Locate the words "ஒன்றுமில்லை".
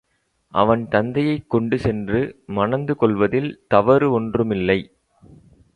4.11-4.91